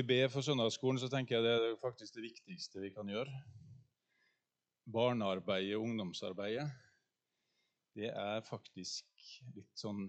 [0.00, 3.32] vi ber for søndagsskolen, så tenker jeg det er faktisk det viktigste vi kan gjøre.
[4.88, 6.70] Barnearbeidet og ungdomsarbeidet,
[7.98, 9.04] det er faktisk
[9.52, 10.06] litt sånn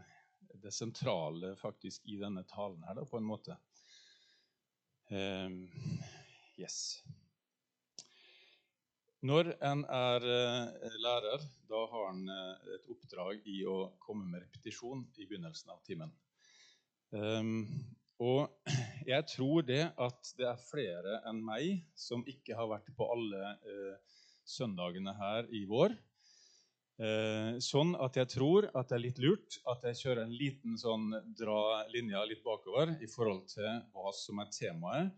[0.61, 3.57] det sentrale faktisk i denne talen her, da, på en måte.
[5.11, 5.65] Um,
[6.59, 7.01] yes.
[9.27, 14.45] Når en er uh, lærer, da har en uh, et oppdrag i å komme med
[14.45, 16.15] repetisjon i begynnelsen av timen.
[17.11, 17.65] Um,
[18.21, 18.69] og
[19.11, 23.55] jeg tror det at det er flere enn meg som ikke har vært på alle
[23.65, 25.95] eh, søndagene her i vår.
[27.01, 30.77] Eh, sånn at jeg tror at det er litt lurt at jeg kjører en liten
[30.77, 35.09] sånn dra linja litt bakover i forhold til hva som er temaet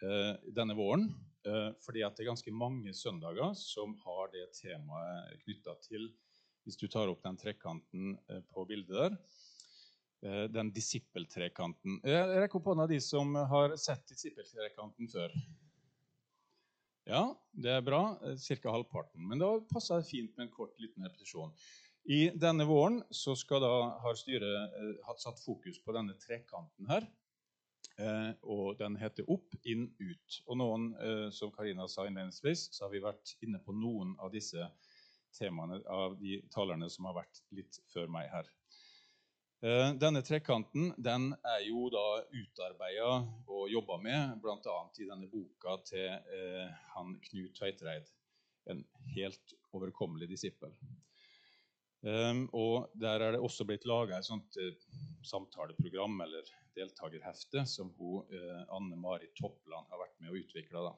[0.00, 1.10] eh, denne våren.
[1.44, 6.08] Eh, fordi at det er ganske mange søndager som har det temaet knytta til
[6.66, 9.20] Hvis du tar opp den trekanten eh, på bildet der.
[10.24, 12.00] Eh, den disippeltrekanten.
[12.06, 15.34] Jeg rekker opp hånda de som har sett disippeltrekanten før.
[17.06, 18.00] Ja, det er bra.
[18.40, 18.72] Ca.
[18.72, 19.28] halvparten.
[19.28, 21.52] Men da passer det fint med en kort liten repetisjon.
[22.06, 23.70] I denne våren da,
[24.02, 27.06] har styret eh, satt fokus på denne trekanten her.
[28.00, 30.40] Eh, og den heter opp, inn, ut.
[30.46, 34.32] Og noen, eh, som Karina sa innledningsvis, så har vi vært inne på noen av
[34.34, 34.70] disse
[35.36, 38.48] temaene av de talerne som har vært litt før meg her.
[39.64, 43.14] Eh, denne trekanten den er jo da utarbeida
[43.48, 44.76] og jobba med bl.a.
[45.00, 48.10] i denne boka til eh, han Knut Tveitreid.
[48.68, 50.74] En helt overkommelig disippel.
[52.06, 54.76] Um, og Der er det også blitt laga et sånt eh,
[55.26, 60.92] samtaleprogram eller deltakerhefte som hun, eh, Anne Mari Toppland har vært med å utvikle.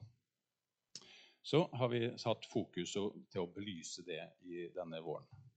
[1.42, 5.47] Så har vi satt fokus til å belyse det i denne våren.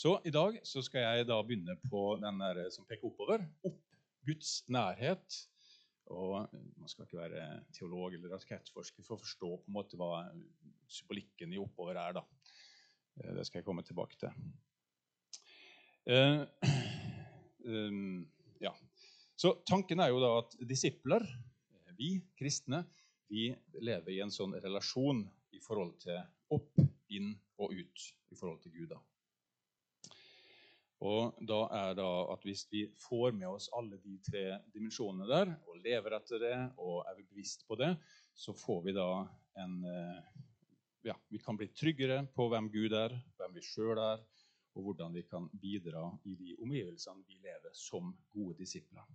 [0.00, 3.42] Så i dag så skal jeg da begynne på den der som peker oppover.
[3.68, 5.34] Opp Guds nærhet.
[6.08, 6.48] Og
[6.80, 10.22] Man skal ikke være teolog eller rakettforsker for å forstå på en måte hva
[10.88, 12.16] symbolikken i oppover er.
[12.16, 12.24] da.
[13.20, 14.32] Eh, det skal jeg komme tilbake til.
[16.08, 16.48] Uh,
[17.68, 18.24] um,
[18.66, 18.72] ja.
[19.36, 21.28] Så tanken er jo da at disipler,
[22.00, 22.86] vi kristne,
[23.28, 23.50] vi
[23.84, 26.24] lever i en sånn relasjon i forhold til
[26.56, 26.72] opp,
[27.12, 28.96] inn og ut i forhold til Gud.
[28.96, 29.04] da.
[31.00, 34.44] Og da er det at Hvis vi får med oss alle de tre
[34.74, 37.94] dimensjonene der, og lever etter det og er bevisst på det,
[38.34, 39.08] så får vi da
[39.62, 40.20] en eh,
[41.08, 44.20] ja, Vi kan bli tryggere på hvem Gud er, hvem vi sjøl er,
[44.76, 49.06] og hvordan vi kan bidra i de omgivelsene vi lever som gode disipler.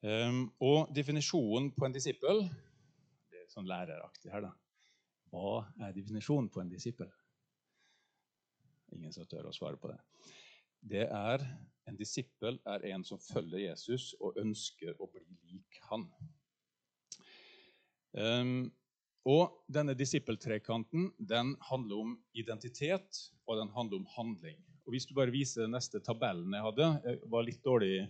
[0.00, 2.38] Um, og definisjonen på en disippel
[3.28, 4.54] Det er sånn læreraktig her, da.
[5.28, 7.10] Hva er definisjonen på en disippel?
[8.94, 9.98] Ingen som tør å svare på det.
[10.80, 11.44] Det er
[11.88, 16.04] En disippel er en som følger Jesus og ønsker å bli lik han.
[18.14, 18.68] Um,
[19.26, 24.60] og denne disippeltrekanten den handler om identitet, og den handler om handling.
[24.86, 28.06] Og Hvis du bare viser den neste tabellen jeg hadde Det var litt dårlig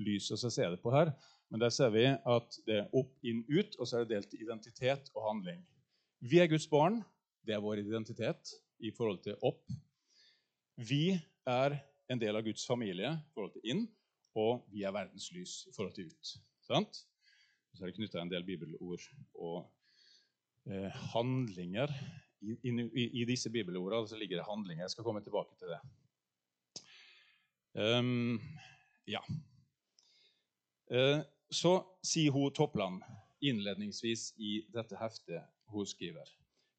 [0.00, 1.12] lys å se det på her.
[1.50, 4.34] Men der ser vi at det er opp, inn, ut, og så er det delt
[4.38, 5.60] identitet og handling.
[6.20, 7.02] Vi er Guds barn.
[7.44, 9.64] Det er vår identitet i forhold til opp,
[10.80, 11.18] vi
[11.48, 11.76] er
[12.10, 13.84] en del av Guds familie i forhold til inn,
[14.38, 16.32] og vi er verdens lys i forhold til ut.
[16.64, 17.02] Sant?
[17.74, 19.04] Så er det knytta en del bibelord
[19.38, 19.58] og
[20.70, 21.92] eh, handlinger.
[22.40, 24.84] I, i, I, disse bibelordene ligger det handlinger.
[24.86, 25.80] Jeg skal komme tilbake til det.
[27.76, 28.40] Um,
[29.06, 29.20] ja.
[30.90, 31.20] Eh,
[31.50, 31.76] så
[32.06, 33.04] sier hun Toppland
[33.44, 36.26] innledningsvis i dette heftet hun skriver.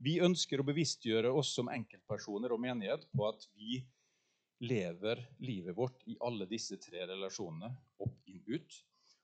[0.01, 3.83] Vi ønsker å bevisstgjøre oss som enkeltpersoner og menighet på at vi
[4.65, 7.69] lever livet vårt i alle disse tre relasjonene,
[8.01, 8.77] opp, inn, ut,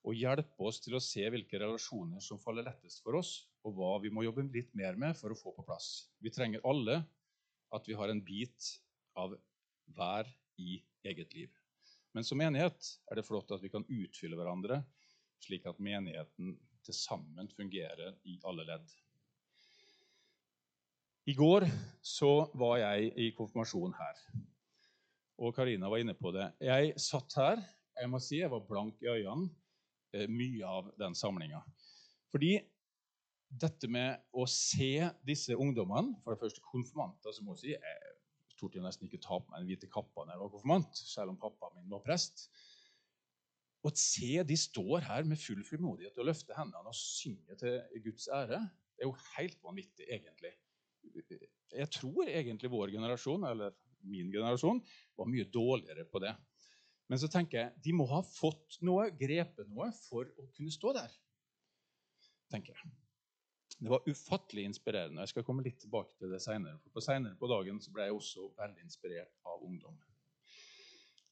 [0.05, 3.31] og hjelpe oss til å se hvilke relasjoner som faller lettest for oss,
[3.65, 6.11] og hva vi må jobbe litt mer med for å få på plass.
[6.21, 6.99] Vi trenger alle
[7.73, 8.69] at vi har en bit
[9.17, 9.33] av
[9.97, 10.29] hver
[10.61, 10.77] i
[11.09, 11.49] eget liv.
[12.13, 14.83] Men som menighet er det flott at vi kan utfylle hverandre,
[15.41, 16.53] slik at menigheten
[16.85, 18.97] til sammen fungerer i alle ledd.
[21.27, 21.65] I går
[22.07, 24.19] så var jeg i konfirmasjon her.
[25.43, 26.45] Og Karina var inne på det.
[26.63, 27.63] Jeg satt her.
[27.99, 29.49] Jeg må si jeg var blank i øynene
[30.15, 31.59] eh, mye av den samlinga.
[32.31, 32.53] Fordi
[33.59, 38.13] dette med å se disse ungdommene For det første konfirmanter, som må jeg si jeg
[38.57, 41.39] torde nesten ikke ta på meg den hvite kappa når jeg var konfirmant, selv om
[41.41, 42.45] pappa min var prest.
[43.83, 48.29] Å se de står her med full frimodighet og løfter hendene og synger til Guds
[48.31, 48.61] ære,
[48.95, 50.55] det er jo helt vanvittig, egentlig
[51.77, 53.75] jeg tror egentlig vår generasjon, eller
[54.07, 54.79] min generasjon,
[55.17, 56.33] var mye dårligere på det.
[57.07, 60.93] Men så tenker jeg de må ha fått noe, grepet noe, for å kunne stå
[60.99, 61.11] der.
[62.51, 62.91] tenker jeg.
[63.77, 65.21] Det var ufattelig inspirerende.
[65.21, 66.79] Jeg skal komme litt tilbake til det senere.
[66.81, 69.97] For på Senere på dagen så ble jeg også veldig inspirert av ungdom.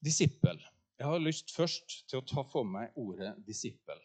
[0.04, 0.60] Disippel.
[1.00, 3.98] Jeg har lyst først til å ta for meg ordet disippel.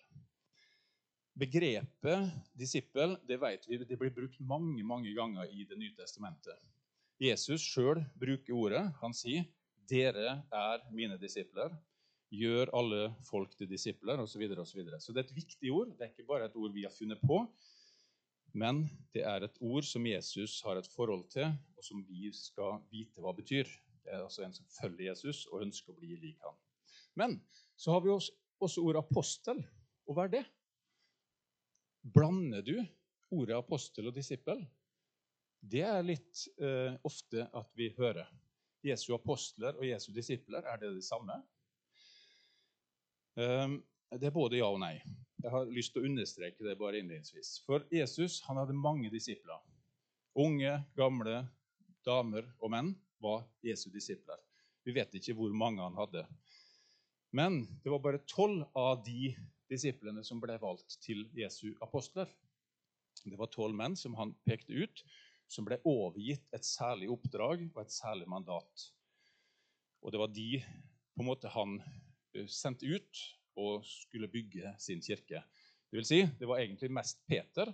[1.39, 6.57] Begrepet disippel det vet vi, det blir brukt mange mange ganger i Det nye testamentet.
[7.21, 8.83] Jesus sjøl bruker ordet.
[9.01, 9.45] Han sier,
[9.87, 11.75] 'Dere er mine disipler'.
[12.31, 14.31] Gjør alle folk til disipler, osv.
[14.31, 14.99] Så, videre, og så, videre.
[14.99, 15.91] så det er et viktig ord.
[15.97, 17.43] Det er ikke bare et ord vi har funnet på,
[18.53, 22.79] men det er et ord som Jesus har et forhold til, og som vi skal
[22.91, 23.67] vite hva betyr.
[24.03, 26.55] Det er altså en som følger Jesus og ønsker å bli lik ham.
[27.15, 27.37] Men
[27.75, 29.61] så har vi også ordet apostel.
[30.07, 30.45] Og hva er det?
[32.01, 32.75] Blander du
[33.31, 34.63] ordet apostel og disippel?
[35.61, 38.29] Det er litt eh, ofte at vi hører.
[38.81, 41.35] Jesu apostler og Jesu disipler, er det det samme?
[43.37, 43.77] Um,
[44.17, 44.95] det er både ja og nei.
[45.41, 47.59] Jeg har lyst til å understreke det bare innledningsvis.
[47.65, 49.61] For Jesus han hadde mange disipler.
[50.41, 51.43] Unge, gamle,
[52.05, 54.41] damer og menn var Jesu disipler.
[54.81, 56.25] Vi vet ikke hvor mange han hadde.
[57.31, 59.35] Men det var bare tolv av de
[59.71, 62.29] disiplene som ble valgt til Jesu apostler.
[63.23, 65.03] Det var tolv menn som han pekte ut,
[65.51, 68.87] som ble overgitt et særlig oppdrag og et særlig mandat.
[70.01, 70.49] Og det var de
[71.11, 73.23] på en måte han eh, sendte ut
[73.59, 75.43] og skulle bygge sin kirke.
[75.91, 77.73] Det vil si, det var egentlig mest Peter,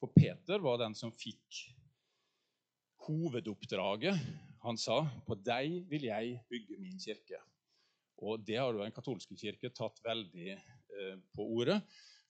[0.00, 1.60] for Peter var den som fikk
[3.04, 4.16] hovedoppdraget.
[4.64, 7.40] Han sa, 'På deg vil jeg bygge min kirke'.
[8.16, 10.56] Og det har jo den katolske kirke tatt veldig
[11.36, 11.80] på ordet.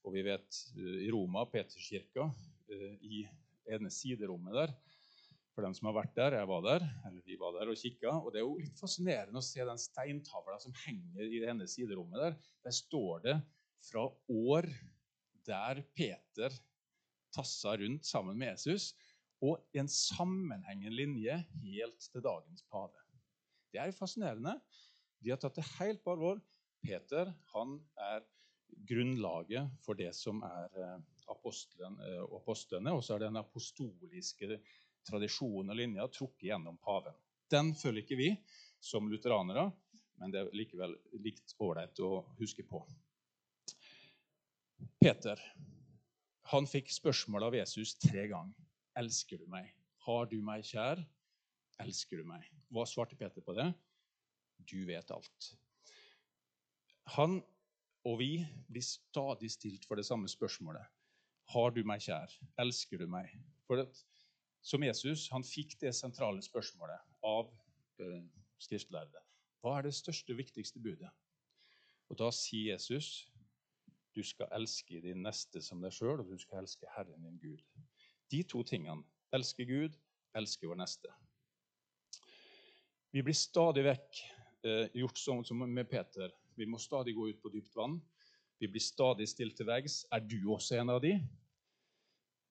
[0.07, 2.31] Og vi vet eh, i Roma, Peterskirka,
[2.73, 3.25] eh, i
[3.71, 4.73] ene siderommet der
[5.51, 8.15] For dem som har vært der, jeg var der, eller vi var der og kikka.
[8.23, 11.67] Og det er jo litt fascinerende å se den steintavla som henger i det ene
[11.69, 12.39] siderommet der.
[12.65, 13.37] Der står det
[13.91, 14.69] fra år
[15.49, 16.55] der Peter
[17.35, 18.93] tassa rundt sammen med Jesus,
[19.41, 23.05] og en sammenhengende linje helt til dagens pave.
[23.73, 24.57] Det er jo fascinerende.
[25.23, 26.41] De har tatt det helt på alvor.
[26.81, 28.25] Peter han er
[28.89, 32.95] grunnlaget for det som er eh, eh, apostlene.
[32.95, 34.61] Og så er den apostoliske
[35.07, 37.17] tradisjonen og linja trukket gjennom paven.
[37.51, 38.31] Den følger ikke vi
[38.81, 39.71] som lutheranere,
[40.21, 40.95] men det er likevel
[41.25, 42.83] likt ålreit å huske på.
[45.01, 45.41] Peter
[46.51, 48.55] han fikk spørsmål av Jesus tre ganger.
[48.99, 49.71] 'Elsker du meg?'
[50.03, 51.05] 'Har du meg kjær?'
[51.79, 53.69] 'Elsker du meg?' Hva svarte Peter på det?
[54.67, 55.55] Du vet alt.
[57.17, 57.41] Han
[58.09, 58.33] og vi
[58.71, 60.85] blir stadig stilt for det samme spørsmålet.
[61.51, 62.33] Har du meg kjær?
[62.63, 63.33] Elsker du meg?
[63.67, 64.05] For at,
[64.63, 67.51] som Jesus han fikk det sentrale spørsmålet av
[68.01, 68.23] eh,
[68.61, 69.25] skriftlærde.
[69.61, 71.11] Hva er det største viktigste budet?
[72.11, 73.31] Og Da sier Jesus
[74.11, 77.61] du skal elske din neste som deg sjøl, og du skal elske Herren din Gud.
[78.31, 79.05] De to tingene,
[79.35, 79.95] elske Gud,
[80.35, 81.13] elske vår neste.
[83.15, 84.21] Vi blir stadig vekk
[84.67, 86.31] eh, gjort sånn som med Peter.
[86.61, 87.95] Vi må stadig gå ut på dypt vann.
[88.61, 90.03] Vi blir stadig stilt til veggs.
[90.13, 91.15] Er du også en av de?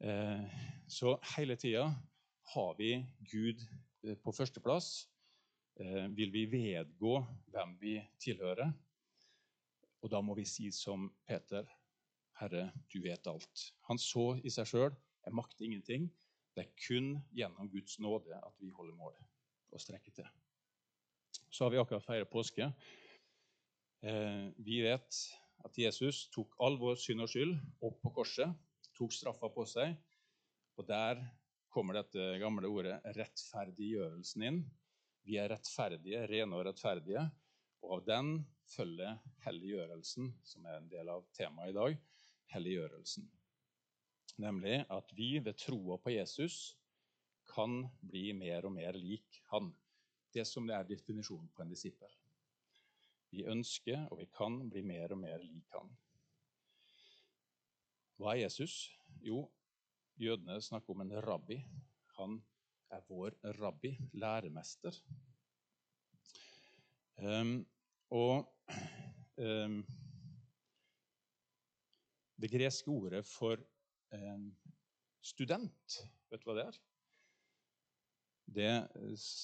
[0.01, 1.83] Eh, så hele tida
[2.56, 2.95] har vi
[3.29, 3.61] Gud
[4.01, 4.88] eh, på førsteplass.
[5.77, 7.19] Eh, vil vi vedgå
[7.53, 8.71] hvem vi tilhører?
[10.01, 11.69] Og da må vi si som Peter,
[12.39, 13.67] Herre, du vet alt.
[13.91, 14.95] Han så i seg sjøl
[15.28, 16.07] jeg makter ingenting.
[16.57, 19.13] Det er kun gjennom Guds nåde at vi holder mål
[19.69, 20.33] og strekker til.
[21.54, 22.71] Så har vi akkurat feiret påske.
[24.01, 25.15] Eh, vi vet
[25.68, 28.53] at Jesus tok all vår synd og skyld opp på korset,
[28.95, 29.97] tok straffa på seg.
[30.79, 31.19] Og der
[31.69, 34.61] kommer dette gamle ordet 'rettferdiggjørelsen' inn.
[35.27, 37.25] Vi er rettferdige, rene og rettferdige.
[37.83, 38.31] Og av den
[38.71, 41.99] følger helliggjørelsen, som er en del av temaet i dag.
[42.56, 43.27] Helliggjørelsen.
[44.39, 46.77] Nemlig at vi ved troa på Jesus
[47.51, 49.73] kan bli mer og mer lik han
[50.33, 52.11] det som er definisjonen på en disippel.
[53.30, 55.92] Vi ønsker og vi kan bli mer og mer lik han.
[58.19, 58.90] Hva er Jesus?
[59.24, 59.45] Jo,
[60.19, 61.59] jødene snakker om en rabbi.
[62.18, 62.40] Han
[62.92, 64.95] er vår rabbi, læremester.
[67.19, 67.68] Um,
[68.09, 68.48] og
[69.38, 69.81] um,
[72.42, 73.59] det greske ordet for
[74.16, 74.45] um,
[75.21, 76.00] student,
[76.31, 76.80] vet du hva det er?
[78.50, 78.71] Det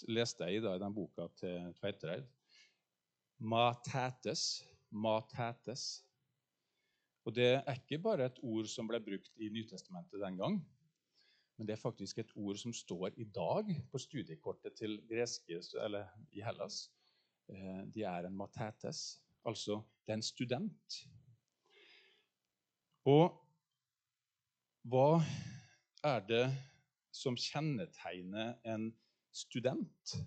[0.10, 2.25] leste jeg i, da, i den boka til Tveitereid.
[3.39, 4.63] Mathetes.
[4.92, 6.06] Matetes.
[7.25, 10.60] Og det er ikke bare et ord som ble brukt i Nytestamentet den gang,
[11.58, 16.12] men det er faktisk et ord som står i dag på studiekortet til greske, eller
[16.32, 16.92] i Hellas.
[17.50, 21.00] Eh, de er en matetes, altså det er en student.
[23.06, 23.34] Og
[24.86, 25.22] hva
[26.04, 26.46] er det
[27.13, 28.92] som kjennetegner en
[29.34, 30.18] student?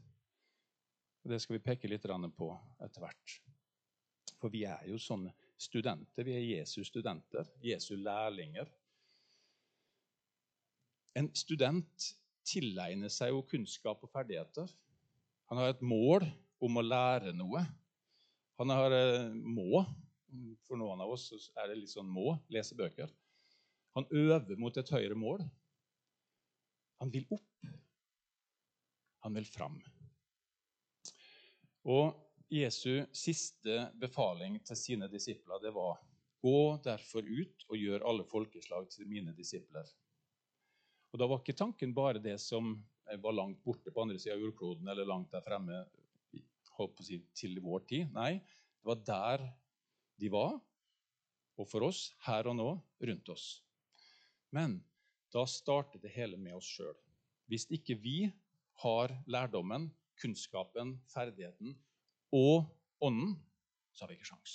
[1.22, 2.06] Det skal vi peke litt
[2.36, 2.48] på
[2.84, 3.34] etter hvert.
[4.38, 6.24] For vi er jo sånne studenter.
[6.24, 8.68] Vi er Jesu studenter, Jesu lærlinger.
[11.18, 12.12] En student
[12.46, 14.70] tilegner seg jo kunnskap og ferdigheter.
[15.50, 16.26] Han har et mål
[16.62, 17.64] om å lære noe.
[18.60, 19.82] Han har eh, må.
[20.68, 23.10] For noen av oss er det litt sånn må lese bøker.
[23.96, 25.40] Han øver mot et høyere mål.
[27.00, 27.70] Han vil opp.
[29.24, 29.78] Han vil fram.
[31.88, 32.12] Og
[32.52, 35.98] Jesu siste befaling til sine disipler det var
[36.38, 39.88] Gå derfor ut og gjør alle folkeslag til mine disipler.
[41.10, 42.76] Og Da var ikke tanken bare det som
[43.22, 45.80] var langt borte på andre sida av jordkloden eller langt der fremme
[47.02, 48.12] si, til vår tid.
[48.14, 49.46] Nei, det var der
[50.18, 50.58] de var,
[51.58, 52.68] og for oss her og nå
[53.10, 53.46] rundt oss.
[54.54, 54.78] Men
[55.34, 56.94] da starter det hele med oss sjøl.
[57.50, 58.28] Hvis ikke vi
[58.84, 59.88] har lærdommen,
[60.18, 61.76] kunnskapen, ferdigheten
[62.34, 62.66] og
[63.00, 63.36] Ånden,
[63.92, 64.54] så har vi ikke sjans.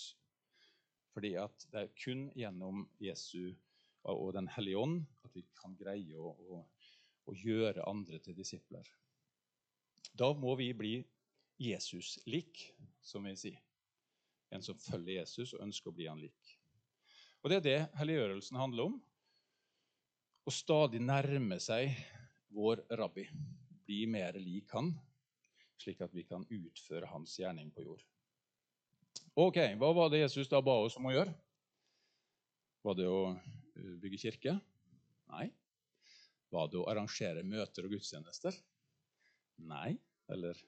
[1.13, 3.53] Fordi at det er kun gjennom Jesu
[4.03, 6.57] og Den hellige ånd at vi kan greie å, å,
[7.23, 8.83] å gjøre andre til disipler.
[10.11, 10.97] Da må vi bli
[11.61, 12.65] Jesus-lik,
[12.99, 13.61] som vi sier.
[14.51, 16.57] En som følger Jesus og ønsker å bli han lik.
[17.41, 18.99] Og Det er det helliggjørelsen handler om.
[20.43, 21.95] Å stadig nærme seg
[22.51, 23.23] vår rabbi.
[23.87, 24.91] Bli mer lik han
[25.83, 28.03] slik at vi kan utføre hans gjerning på jord.
[29.39, 31.33] Ok, Hva var det Jesus da ba oss om å gjøre?
[32.83, 34.57] Var det å eh, bygge kirke?
[35.33, 35.47] Nei.
[36.53, 38.55] Var det å arrangere møter og gudstjenester?
[39.69, 39.95] Nei.
[40.31, 40.59] Eller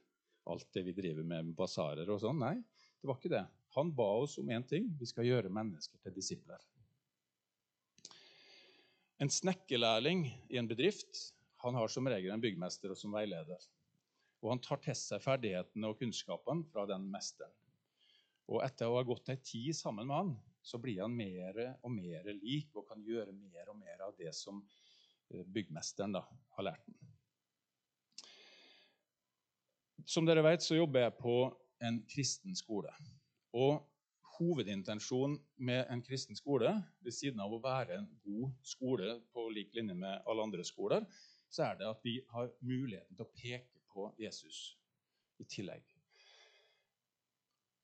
[0.49, 2.41] alt det vi driver med basarer og sånn?
[2.41, 2.55] Nei,
[3.01, 3.43] det var ikke det.
[3.75, 4.87] Han ba oss om én ting.
[4.99, 6.61] Vi skal gjøre mennesker til disipler.
[9.21, 11.29] En snekkerlærling i en bedrift
[11.63, 13.61] han har som regel en byggmester og som veileder.
[14.43, 17.53] Og han tar til seg ferdighetene og kunnskapen fra den mesteren.
[18.51, 21.91] Og etter å ha gått ei tid sammen med han, så blir han mer og
[21.93, 24.61] mer lik og kan gjøre mer og mer av det som
[25.29, 26.23] eh, byggmesteren da,
[26.57, 26.95] har lært ham.
[30.05, 31.35] Som dere vet, så jobber jeg på
[31.85, 32.91] en kristen skole.
[33.57, 33.81] Og
[34.35, 39.73] hovedintensjonen med en kristen skole, ved siden av å være en god skole på lik
[39.77, 41.05] linje med alle andre skoler,
[41.49, 44.75] så er det at vi har muligheten til å peke på Jesus
[45.39, 45.83] i tillegg.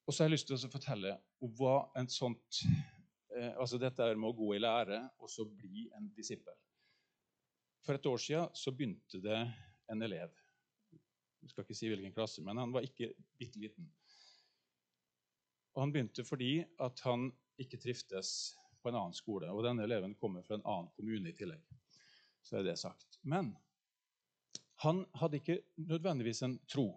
[0.06, 4.10] Og så har jeg lyst til å fortelle om hva en sånt eh, altså Dette
[4.18, 6.58] med å gå i lære og så bli en disippel.
[7.86, 9.40] For et år siden så begynte det
[9.92, 10.34] en elev.
[11.42, 13.88] Jeg skal ikke si hvilken klasse, men han var ikke bitte liten.
[15.74, 17.30] Og han begynte fordi at han
[17.62, 18.52] ikke triftes
[18.82, 19.50] på en annen skole.
[19.50, 21.64] Og denne eleven kommer fra en annen kommune i tillegg.
[22.44, 23.20] Så er det sagt.
[23.22, 23.54] Men
[24.82, 26.88] han hadde ikke nødvendigvis en tro.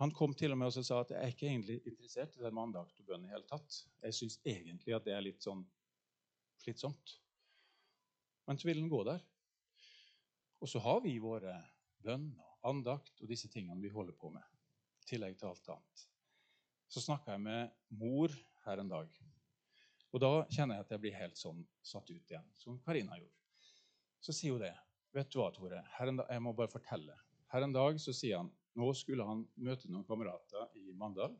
[0.00, 2.54] Han kom til og med og sa at jeg er ikke egentlig interessert i den
[2.56, 3.24] med andakt og bønn.
[3.24, 3.78] i hele tatt.
[4.02, 5.62] Jeg syns egentlig at det er litt sånn
[6.60, 7.14] slitsomt.
[8.48, 9.24] Men så vil han gå der.
[10.60, 11.56] Og så har vi våre
[12.04, 14.44] bønn og andakt og disse tingene vi holder på med.
[15.00, 16.06] I tillegg til alt annet.
[16.88, 19.20] Så snakka jeg med mor her en dag.
[20.12, 23.36] Og da kjenner jeg at jeg blir helt sånn satt ut igjen, som Karina gjorde.
[24.20, 24.74] Så sier hun det.
[25.16, 25.80] Vet du hva, Tore?
[26.04, 27.16] En, jeg må bare fortelle.
[27.50, 31.34] Her en dag så sier han nå skulle han møte noen kamerater i Mandal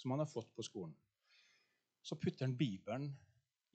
[0.00, 0.94] som han har fått på skolen.
[2.02, 3.10] Så putter han Bibelen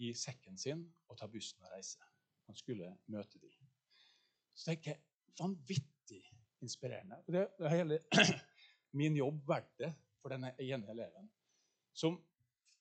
[0.01, 2.07] i sekken sin og tar bussen og reiser.
[2.49, 3.53] Han skulle møte dem.
[4.57, 6.23] Så tenker jeg vanvittig
[6.65, 7.21] inspirerende.
[7.29, 8.01] Det er hele
[8.97, 11.29] min jobb verdt det for denne ene eleven
[11.93, 12.17] som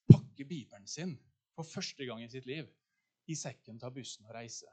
[0.09, 1.13] pakker Bibelen sin
[1.53, 2.73] for første gang i sitt liv
[3.29, 4.73] i sekken, tar bussen og reiser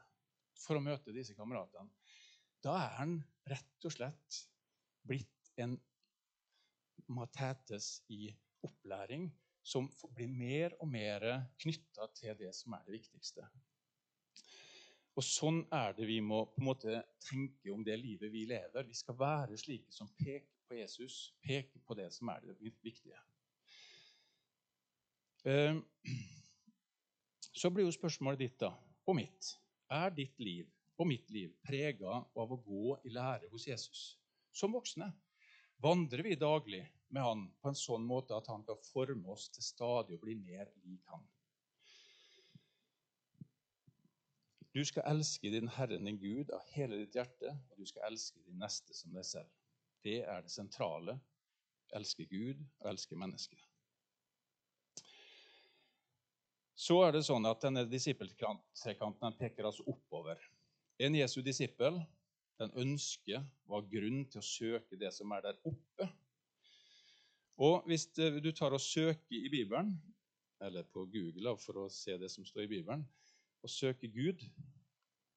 [0.58, 1.90] for å møte disse kameratene,
[2.64, 3.18] da er han
[3.50, 4.38] rett og slett
[5.04, 5.76] blitt en
[7.12, 8.30] matetes i
[8.64, 9.28] opplæring
[9.64, 11.24] som blir mer og mer
[11.60, 13.44] knytta til det som er det viktigste.
[15.14, 18.86] Og Sånn er det vi må på en måte tenke om det livet vi lever.
[18.88, 23.20] Vi skal være slike som peker på Jesus, peker på det som er det viktige.
[25.44, 25.84] Ehm,
[27.52, 28.72] så blir jo spørsmålet ditt da,
[29.06, 29.52] og mitt
[29.92, 34.04] er ditt liv og mitt liv prega av å gå i lære hos Jesus?
[34.54, 35.10] Som voksne
[35.82, 39.66] vandrer vi daglig med Han på en sånn måte at Han kan forme oss til
[39.66, 41.24] stadig å bli mer lik Han.
[44.74, 48.40] Du skal elske din Herren din Gud av hele ditt hjerte, og du skal elske
[48.42, 49.52] din neste som deg selv.
[50.02, 51.14] Det er det sentrale.
[51.94, 53.60] Elske Gud og elske mennesket.
[56.74, 60.40] Så er det sånn at denne disippeltrekanten peker altså oppover.
[60.98, 62.00] En Jesu disippel
[62.58, 66.08] den ønsker hva grunn til å søke det som er der oppe.
[67.62, 69.94] Og hvis du tar og søker i Bibelen,
[70.62, 73.04] eller på Google for å se det som står i Bibelen,
[73.62, 74.42] og søker Gud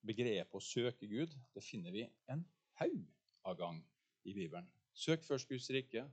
[0.07, 2.43] Begrepet å søke Gud det finner vi en
[2.79, 3.07] haug
[3.47, 3.79] av gang
[4.27, 4.67] i Bibelen.
[4.95, 6.05] Søk først Guds rike.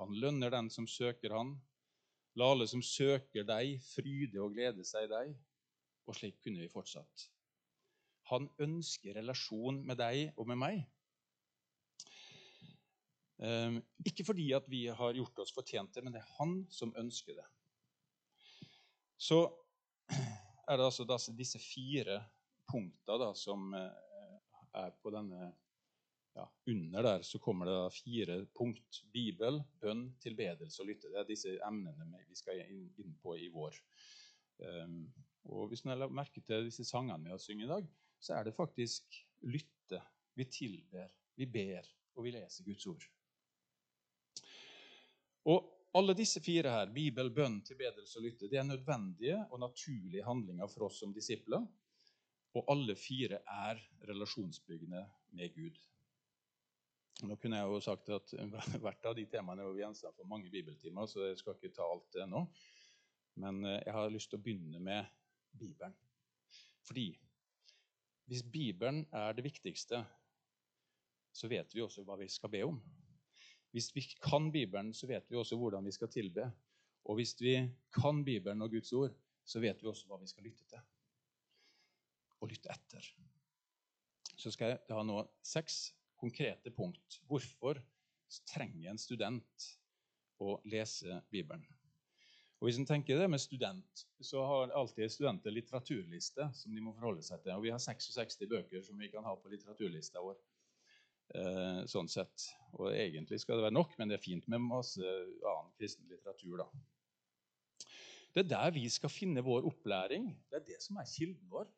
[0.00, 1.52] Han lønner den som søker Han.
[2.38, 5.34] La alle som søker deg, fryde og glede seg i deg.
[6.08, 7.26] Og slik kunne vi fortsatt.
[8.30, 10.80] Han ønsker relasjon med deg og med meg.
[13.38, 16.94] Um, ikke fordi at vi har gjort oss fortjent det, men det er han som
[16.98, 17.46] ønsker det.
[19.18, 19.44] Så
[20.68, 22.20] er det altså disse fire
[22.68, 23.94] punktene som eh,
[24.76, 25.52] er på denne
[26.38, 29.02] ja, Under der så kommer det fire punkt.
[29.12, 31.10] Bibel, bønn, tilbedelse og lytte.
[31.10, 33.78] Det er disse emnene vi skal inn på i vår.
[34.58, 35.00] Um,
[35.48, 37.88] og Hvis man har merke til disse sangene vi har syngt i dag,
[38.20, 40.02] så er det faktisk lytte.
[40.38, 43.08] Vi tilber, vi ber, og vi leser Guds ord.
[45.48, 50.26] Og alle disse fire her, Bibel, bønn, tilbedelse og lytte, det er nødvendige og naturlige
[50.26, 51.64] handlinger for oss som disipler.
[52.54, 55.02] Og alle fire er relasjonsbyggende
[55.38, 55.78] med Gud.
[57.26, 58.34] Nå kunne jeg jo sagt at
[58.82, 62.06] Hvert av de temaene jo gjenstand for mange bibeltimer, så jeg skal ikke ta alt
[62.14, 62.44] det nå.
[63.42, 65.08] Men eh, jeg har lyst til å begynne med
[65.58, 65.96] Bibelen.
[66.86, 67.10] Fordi
[68.28, 70.02] hvis Bibelen er det viktigste,
[71.32, 72.78] så vet vi også hva vi skal be om.
[73.74, 76.46] Hvis vi kan Bibelen, så vet vi også hvordan vi skal tilbe.
[77.08, 77.56] Og hvis vi
[77.94, 80.82] kan Bibelen og Guds ord, så vet vi også hva vi skal lytte til.
[82.40, 83.10] Og lytte etter.
[84.38, 85.88] Så skal jeg ha nå seks
[86.20, 87.20] konkrete punkt.
[87.26, 87.80] Hvorfor
[88.50, 89.68] trenger en student
[90.42, 91.64] å lese Bibelen?
[92.58, 96.90] Og Hvis en tenker det med student, så har alltid studenter litteraturliste som de må
[96.96, 97.54] forholde seg til.
[97.54, 100.38] Og Vi har 66 bøker som vi kan ha på litteraturlista vår.
[101.38, 102.48] Eh, sånn sett.
[102.72, 106.64] Og Egentlig skal det være nok, men det er fint med masse annen kristen litteratur.
[106.64, 106.68] da.
[108.34, 110.28] Det er der vi skal finne vår opplæring.
[110.50, 111.68] Det er det som er kilden vår.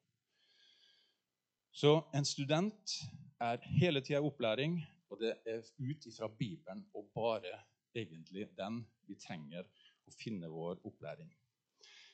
[1.72, 2.96] Så en student
[3.40, 4.78] er hele tida opplæring,
[5.10, 7.56] og det er ut ifra Bibelen og bare
[7.96, 9.66] egentlig den vi trenger
[10.06, 11.30] å finne vår opplæring.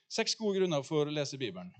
[0.08, 1.72] Seks gode grunner for å lese Bibelen.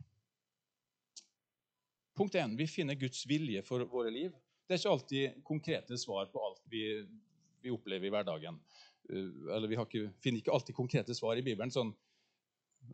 [2.17, 2.57] Punkt 1.
[2.59, 4.35] Vi finner Guds vilje for våre liv.
[4.67, 6.83] Det er ikke alltid konkrete svar på alt vi,
[7.63, 8.59] vi opplever i hverdagen.
[9.07, 11.93] Uh, eller Vi ikke, finner ikke alltid konkrete svar i Bibelen, sånn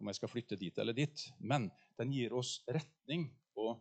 [0.00, 1.24] om jeg skal flytte dit eller dit.
[1.40, 3.78] Men den gir oss retning og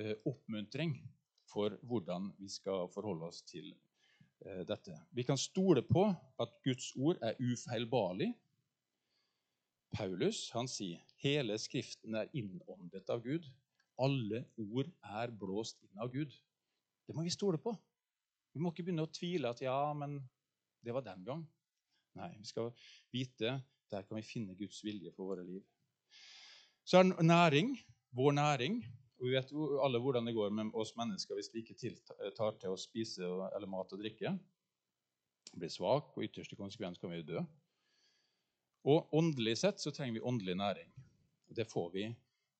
[0.00, 0.96] uh, oppmuntring
[1.46, 3.70] for hvordan vi skal forholde oss til
[4.44, 4.96] eh, dette.
[5.14, 6.08] Vi kan stole på
[6.42, 8.32] at Guds ord er ufeilbarlig.
[9.96, 13.46] Paulus han sier hele Skriften er innåndet av Gud.
[14.02, 14.90] Alle ord
[15.22, 16.34] er blåst inn av Gud.
[17.06, 17.72] Det må vi stole på.
[18.52, 20.18] Vi må ikke begynne å tvile at ja, men
[20.84, 21.46] det var den gang.
[22.16, 22.70] Nei, vi skal
[23.12, 23.58] vite
[23.90, 25.62] der kan vi finne Guds vilje for våre liv.
[26.86, 27.76] Så er næring,
[28.14, 28.80] vår næring,
[29.16, 29.52] og Vi vet
[29.82, 33.70] alle hvordan det går med oss mennesker hvis vi ikke tar til å spise eller
[33.70, 34.34] mat og drikke.
[35.56, 37.40] Blir svak, og ytterste konsekvens kan vi dø.
[38.86, 40.92] Og Åndelig sett så trenger vi åndelig næring.
[41.48, 42.04] Det får vi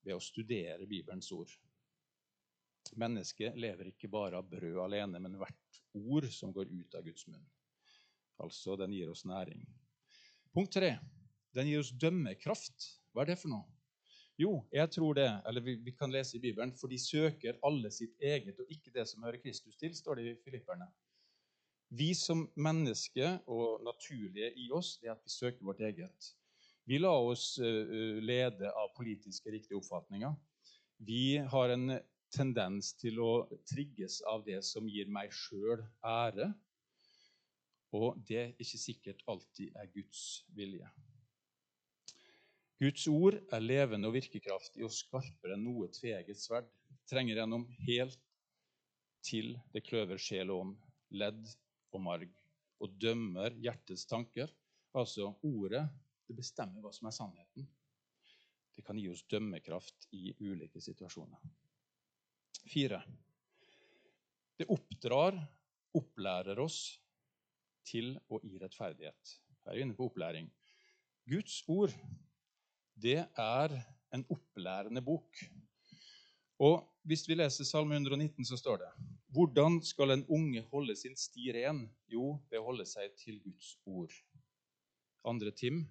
[0.06, 1.52] ved å studere Bibelens ord.
[2.96, 7.26] Mennesket lever ikke bare av brød alene, men hvert ord som går ut av Guds
[7.28, 7.44] munn.
[8.42, 9.64] Altså, den gir oss næring.
[10.54, 10.94] Punkt tre.
[11.56, 12.92] Den gir oss dømmekraft.
[13.12, 13.75] Hva er det for noe?
[14.38, 17.88] Jo, jeg tror det, eller vi, vi, kan lese i Bibelen, for de søker alle
[17.90, 20.88] sitt eget og ikke det som hører Kristus til, står det i Filipperne.
[21.88, 26.28] Vi som mennesker og naturlige i oss, det er at vi søker vårt eget.
[26.84, 30.34] Vi lar oss uh, lede av politiske riktige oppfatninger.
[30.98, 31.96] Vi har en
[32.34, 33.32] tendens til å
[33.70, 36.52] trigges av det som gir meg sjøl ære.
[37.96, 40.90] Og det er ikke sikkert alltid er Guds vilje.
[42.76, 46.66] Guds ord er levende og virkekraftig og skarpere enn noe tveegget sverd.
[47.08, 48.18] Trenger gjennom helt
[49.24, 50.74] til det kløver sjel og ånd,
[51.16, 51.48] ledd
[51.94, 52.28] og marg,
[52.82, 54.52] og dømmer hjertets tanker.
[54.96, 55.86] Altså ordet
[56.26, 57.66] det bestemmer hva som er sannheten.
[58.76, 61.40] Det kan gi oss dømmekraft i ulike situasjoner.
[62.66, 63.00] Fire.
[64.56, 65.38] Det oppdrar,
[65.96, 66.80] opplærer oss
[67.88, 69.36] til å gi rettferdighet.
[69.64, 70.50] Her er vi inne på opplæring.
[71.26, 71.94] Guds ord
[73.02, 73.74] det er
[74.14, 75.44] en opplærende bok.
[76.58, 78.88] Og Hvis vi leser Salme 119, så står det
[79.30, 81.84] Hvordan skal en unge holde sin sti ren?
[82.10, 84.10] Jo, ved å holde seg til Guds ord.
[85.22, 85.50] 2.
[85.54, 85.84] Tim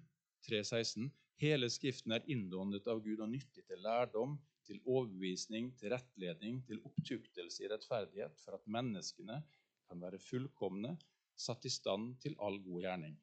[0.44, 1.08] 3,16.
[1.40, 6.82] Hele Skriften er innåndet av Gud og nyttig til lærdom, til overbevisning, til rettledning, til
[6.84, 9.38] opptuktelse i rettferdighet, for at menneskene
[9.88, 10.96] kan være fullkomne,
[11.36, 13.16] satt i stand til all god gjerning.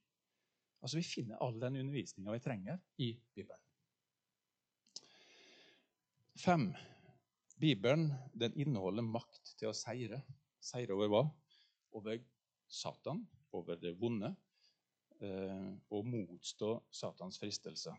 [0.82, 3.62] Altså, Vi finner all den undervisninga vi trenger i Bibelen.
[6.40, 6.72] Fem.
[7.62, 10.24] Bibelen den inneholder makt til å seire.
[10.64, 11.26] Seire over hva?
[11.94, 12.18] Over
[12.68, 13.22] Satan,
[13.54, 14.34] over det vonde,
[15.24, 17.94] Eh, og motstå Satans fristelse.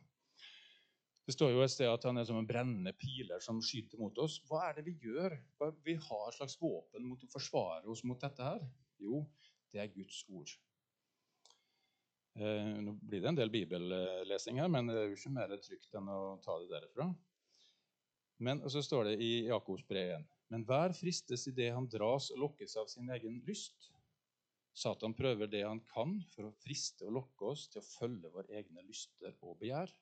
[1.25, 4.19] Det står jo et sted at han er som en brennende piler som skyter mot
[4.21, 4.37] oss.
[4.45, 5.39] Hva er det vi gjør?
[5.87, 8.67] Vi har et slags våpen mot å forsvare oss mot dette her?
[9.01, 9.23] Jo,
[9.73, 10.53] det er Guds ord.
[12.37, 15.97] Eh, nå blir det en del bibellesing her, men det er jo ikke mer trygt
[15.97, 17.09] enn å ta det derfra.
[18.45, 21.89] Men, og så står det i Jakobs brev 1.: Men hver fristes i det han
[21.91, 23.91] dras og lokkes av sin egen lyst.
[24.75, 28.59] Satan prøver det han kan for å friste og lokke oss til å følge våre
[28.59, 29.93] egne lyster og begjær.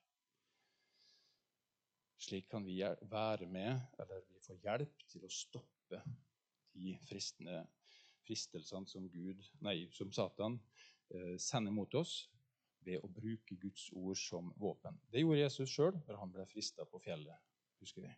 [2.23, 2.79] Slik kan vi
[3.11, 6.01] være med, eller vi får hjelp til å stoppe
[6.73, 7.65] de fristende
[8.23, 10.59] fristelsene som, Gud, nei, som Satan
[11.11, 12.29] eh, sender mot oss
[12.87, 14.99] ved å bruke Guds ord som våpen.
[15.11, 17.39] Det gjorde Jesus sjøl når han ble frista på fjellet,
[17.83, 18.13] husker vi.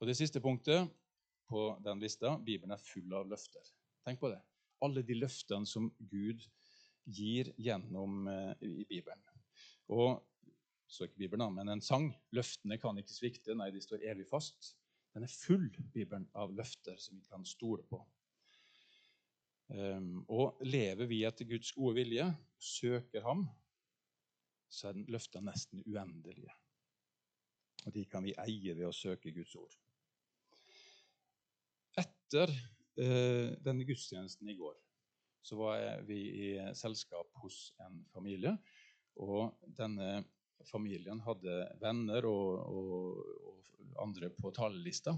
[0.00, 0.88] Og Det siste punktet
[1.50, 3.66] på den lista Bibelen er full av løfter.
[4.06, 4.40] Tenk på det.
[4.80, 6.46] Alle de løftene som Gud
[7.04, 9.20] gir gjennom uh, i Bibelen.
[9.92, 10.22] Og
[10.90, 12.08] så ikke Bibelen, men en sang.
[12.32, 13.54] Løftene kan ikke svikte.
[13.54, 14.72] Nei, de står evig fast.
[15.12, 18.00] Den er full, Bibelen, av løfter som vi kan stole på.
[19.70, 22.24] Um, og lever vi etter Guds gode vilje,
[22.58, 23.44] søker Ham,
[24.70, 26.56] så er løftene nesten uendelige.
[27.84, 29.76] Og de kan vi eie ved å søke Guds ord.
[32.30, 32.52] Etter
[33.00, 34.74] Eh, denne gudstjenesten i går
[35.46, 38.52] så var vi i selskap hos en familie.
[39.24, 40.20] Og denne
[40.68, 45.14] familien hadde venner og, og, og andre på talerlista.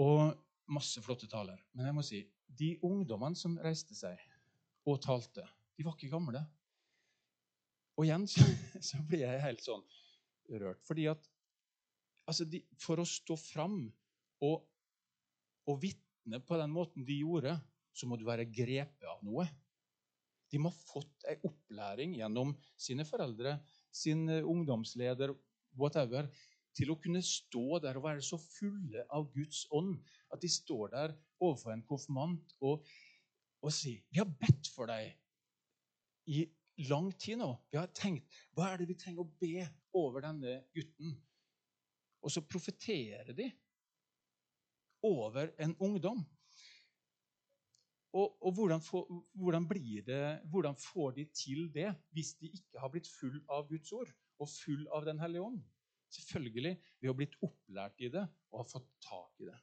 [0.00, 0.30] Og
[0.70, 1.58] masse flotte taler.
[1.74, 4.20] Men jeg må si, de ungdommene som reiste seg
[4.86, 5.44] og talte,
[5.74, 6.44] de var ikke gamle.
[7.98, 8.46] Og igjen så,
[8.92, 9.84] så blir jeg helt sånn
[10.62, 10.84] rørt.
[10.86, 11.26] Fordi at
[12.30, 13.80] altså de, For å stå fram
[14.46, 14.69] og,
[15.68, 17.56] og vitne på den måten de gjorde,
[17.92, 19.46] så må du være grepet av noe.
[20.50, 23.58] De må ha fått ei opplæring gjennom sine foreldre,
[23.90, 25.34] sin ungdomsleder,
[25.78, 26.28] whatever,
[26.76, 29.96] til å kunne stå der og være så fulle av Guds ånd
[30.30, 32.86] at de står der overfor en konfirmant og,
[33.60, 35.16] og sier 'Vi har bedt for deg
[36.30, 36.46] i
[36.88, 40.62] lang tid nå.' Vi har tenkt 'Hva er det vi trenger å be over denne
[40.74, 41.18] gutten?'
[42.22, 43.50] Og så profeterer de
[45.06, 46.22] over en ungdom.
[48.10, 49.04] Og, og hvordan, får,
[49.38, 49.66] hvordan,
[50.06, 54.10] det, hvordan, får de til det hvis de ikke har blitt full av Guds ord
[54.38, 55.60] og full av Den hellige ånd?
[56.10, 59.58] Selvfølgelig ved å ha blitt opplært i det og ha fått tak i det.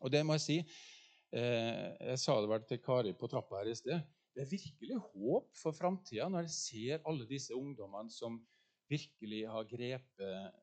[0.00, 3.68] Og det må jeg si eh, Jeg sa det vel til Kari på trappa her
[3.68, 4.00] i sted.
[4.32, 8.40] Det er virkelig håp for framtida når jeg ser alle disse ungdommene som
[8.88, 10.61] virkelig har grepet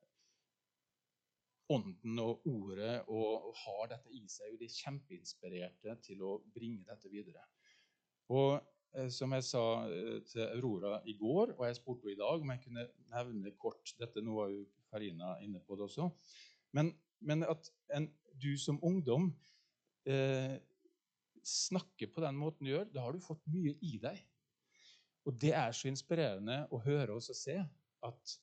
[1.69, 4.53] Ånden og Ordet og, har dette i seg.
[4.53, 7.45] og De er kjempeinspirerte til å bringe dette videre.
[8.34, 8.58] Og
[8.95, 12.45] eh, Som jeg sa eh, til Aurora i går, og jeg spurte henne i dag
[12.45, 16.10] om jeg kunne nevne kort dette, Nå var jo Karina inne på det også.
[16.73, 18.10] Men, men at en,
[18.41, 19.29] du som ungdom
[20.10, 20.58] eh,
[21.45, 24.19] snakker på den måten du gjør, da har du fått mye i deg.
[25.27, 27.58] Og det er så inspirerende å høre oss og se
[28.05, 28.39] at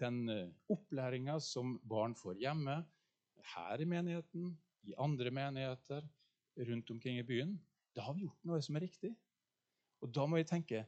[0.00, 2.80] den eh, opplæringa som barn får hjemme,
[3.54, 4.52] her i menigheten,
[4.88, 6.06] i andre menigheter,
[6.68, 7.54] rundt omkring i byen,
[7.94, 9.12] da har vi gjort noe som er riktig.
[10.02, 10.84] Og da må vi tenke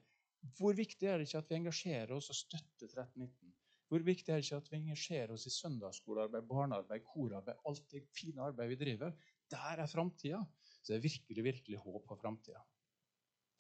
[0.57, 3.53] hvor viktig er det ikke at vi engasjerer oss og støtter 1319?
[3.91, 8.05] Hvor viktig er det ikke at vi engasjerer oss i søndagsskolearbeid, barnearbeid, korarbeid, alt det
[8.15, 9.17] fine arbeidet vi driver?
[9.51, 10.41] Der er framtida.
[10.81, 12.63] Så det er virkelig, virkelig håp for framtida.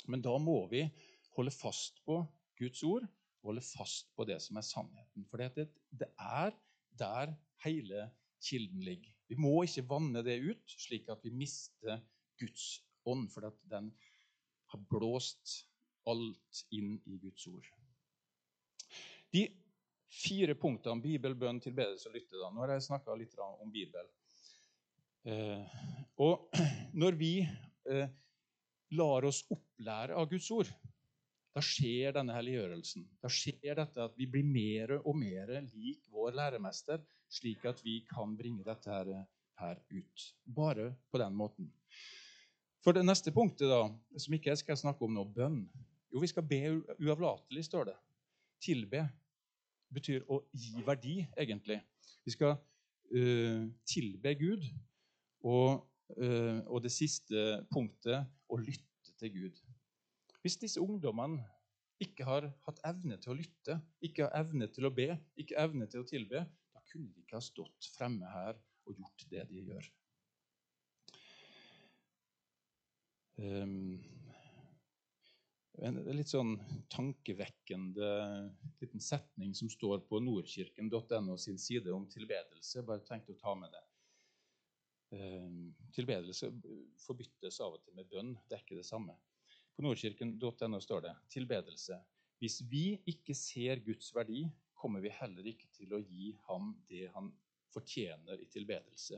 [0.09, 0.87] Men da må vi
[1.37, 2.23] holde fast på
[2.57, 3.05] Guds ord
[3.45, 5.27] holde fast på det som er sannheten.
[5.31, 6.55] For det, det er
[7.01, 8.09] der hele
[8.45, 9.13] kilden ligger.
[9.31, 12.01] Vi må ikke vanne det ut, slik at vi mister
[12.41, 13.91] Guds ånd, for at den
[14.73, 15.61] har blåst
[16.09, 17.67] alt inn i Guds ord.
[19.31, 19.45] De
[20.11, 22.39] fire punktene Bibel, bønn, tilbedelse og lytte.
[22.39, 22.51] Da.
[22.51, 24.09] Nå har jeg snakka litt om Bibel.
[25.29, 25.77] Eh,
[26.25, 26.51] og
[27.03, 28.09] når vi eh,
[28.99, 30.71] lar oss opplære av Guds ord,
[31.55, 33.07] da skjer denne helliggjørelsen.
[33.23, 38.01] Da skjer dette at vi blir mer og mer lik vår læremester, slik at vi
[38.11, 39.11] kan bringe dette her,
[39.59, 40.27] her ut.
[40.47, 41.73] Bare på den måten.
[42.85, 43.83] For det neste punktet, da,
[44.17, 45.65] som ikke jeg skal snakke om nå, bønn.
[46.11, 46.63] Jo, vi skal be
[46.97, 47.97] uavlatelig, står det.
[48.63, 49.05] Tilbe
[49.93, 51.81] betyr å gi verdi, egentlig.
[52.25, 54.65] Vi skal uh, tilbe Gud.
[55.51, 55.83] Og,
[56.17, 59.61] uh, og, det siste punktet å lytte til Gud.
[60.41, 61.45] Hvis disse ungdommene
[62.01, 65.89] ikke har hatt evne til å lytte, ikke har evne til å be, ikke evne
[65.91, 68.57] til å tilbe, da kunne de ikke ha stått fremme her
[68.89, 69.91] og gjort det de gjør.
[73.41, 74.01] Um,
[75.81, 76.57] en litt sånn
[76.93, 78.09] tankevekkende
[78.83, 82.85] liten setning som står på nordkirken.no sin side om tilbedelse.
[82.85, 83.85] Bare tenkte å ta med det.
[85.11, 86.51] Um, tilbedelse
[87.05, 88.35] forbyttes av og til med bønn.
[88.49, 89.17] Det er ikke det samme.
[89.81, 91.97] På nordkirken.no står det tilbedelse.
[92.37, 94.43] Hvis vi ikke ser Guds verdi,
[94.77, 97.31] kommer vi heller ikke til å gi ham det han
[97.73, 99.17] fortjener i tilbedelse.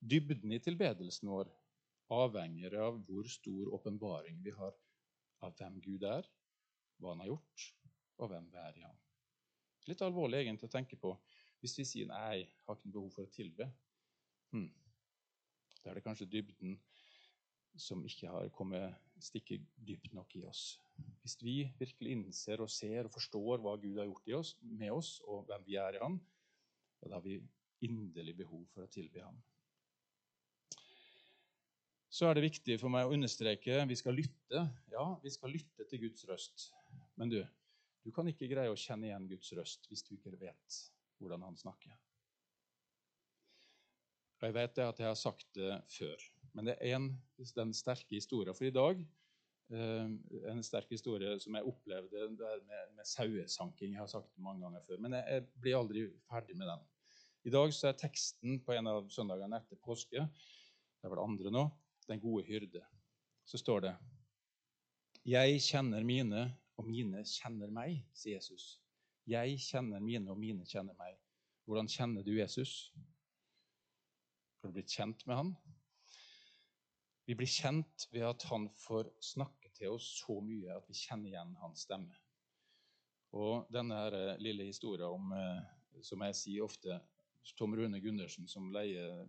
[0.00, 1.50] Dybden i tilbedelsen vår
[2.16, 4.72] avhenger av hvor stor åpenbaring vi har
[5.44, 6.32] av hvem Gud er,
[6.96, 7.68] hva han har gjort,
[8.24, 8.96] og hvem vi er i ham.
[9.92, 11.12] Litt alvorlig egentlig å tenke på
[11.60, 13.68] hvis vi sier nei, har ikke noe behov for å tilbe.
[14.56, 14.70] Hmm.
[15.82, 16.78] Da er det kanskje dybden
[17.80, 20.76] som ikke har kommet stikke dypt nok i oss.
[21.22, 25.16] Hvis vi virkelig innser og ser og forstår hva Gud har gjort oss, med oss,
[25.26, 26.20] og hvem vi er i Han,
[27.04, 27.40] da har vi
[27.84, 29.42] inderlig behov for å tilby Ham
[32.14, 34.60] så er det viktig for meg å understreke vi skal lytte.
[34.92, 36.68] Ja, vi skal lytte til Guds røst.
[37.18, 37.40] Men du,
[38.06, 40.78] du kan ikke greie å kjenne igjen Guds røst hvis du ikke vet
[41.18, 41.96] hvordan han snakker.
[44.38, 47.10] Og Jeg vet det at jeg har sagt det før, men det er en,
[47.56, 49.00] den sterke historien for i dag.
[49.74, 50.08] Eh,
[50.50, 53.94] en sterk historie som jeg opplevde der med, med sauesanking.
[53.94, 56.84] Jeg har sagt det mange ganger før, men jeg, jeg blir aldri ferdig med den.
[57.44, 60.22] I dag så er teksten på en av søndagene etter påske.
[60.24, 61.64] Det er vel andre nå
[62.08, 62.82] den gode hyrde,
[63.48, 63.94] så står det
[65.24, 68.78] Jeg kjenner mine, og mine kjenner meg, sier Jesus.
[69.26, 71.16] Jeg kjenner mine, og mine kjenner meg.
[71.64, 72.92] Hvordan kjenner du Jesus?
[74.60, 75.54] Har du blitt kjent med han?
[77.24, 81.30] Vi blir kjent ved at han får snakke til oss så mye at vi kjenner
[81.30, 82.18] igjen hans stemme.
[83.34, 87.00] Og denne eh, lille historien om, eh, som jeg sier ofte,
[87.58, 89.24] Tom Rune Gundersen, som leier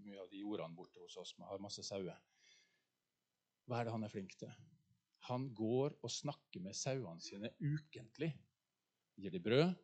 [0.00, 1.34] mye av de jordene borte hos oss.
[1.36, 2.18] Vi har masse sauer.
[3.66, 4.50] Hva er det han er flink til?
[5.28, 8.30] Han går og snakker med sauene sine ukentlig.
[9.20, 9.74] Gir dem brød,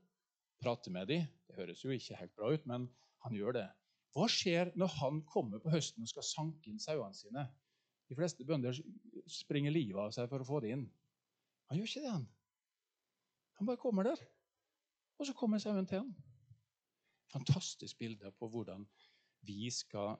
[0.62, 1.26] prater med dem.
[1.46, 2.88] Det høres jo ikke helt bra ut, men
[3.26, 3.66] han gjør det.
[4.16, 7.42] Hva skjer når han kommer på høsten og skal sanke inn sauene sine?
[8.08, 8.78] De fleste bønder
[9.28, 10.86] springer livet av seg for å få det inn.
[11.68, 12.24] Han gjør ikke det, han.
[13.58, 14.22] Han bare kommer der,
[15.18, 16.14] og så kommer sauen til han.
[17.32, 18.86] Fantastisk bilde på hvordan
[19.44, 20.16] vi skal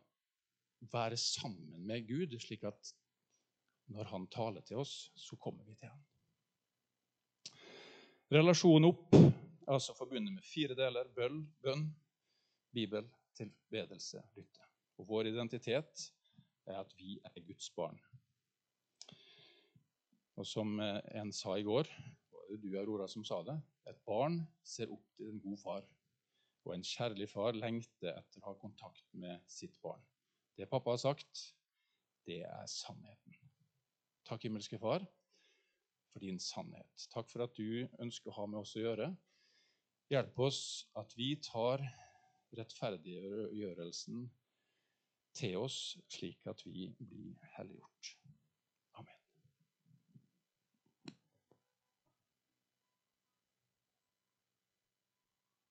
[0.92, 2.92] være sammen med Gud, slik at
[3.92, 6.02] når han taler til oss, så kommer vi til ham.
[8.34, 9.14] Relasjon opp
[9.70, 11.86] altså forbundet med fire deler bøll, bønn,
[12.74, 14.68] bibel, tilbedelse, lytte.
[14.96, 16.06] Og vår identitet
[16.66, 17.98] er at vi er Guds barn.
[20.36, 21.88] Og som eh, en sa i går,
[22.62, 23.56] du Aurora som sa det,
[23.90, 25.86] et barn ser opp til en god far.
[26.66, 30.02] Og en kjærlig far lengter etter å ha kontakt med sitt barn.
[30.56, 31.42] Det pappa har sagt,
[32.26, 33.36] det er sannheten.
[34.26, 35.04] Takk, himmelske Far,
[36.10, 37.06] for din sannhet.
[37.12, 39.12] Takk for at du ønsker å ha med oss å gjøre.
[40.10, 40.60] Hjelp oss
[40.98, 41.84] at vi tar
[42.58, 44.26] rettferdiggjørelsen
[45.36, 48.12] til oss, slik at vi blir helliggjort.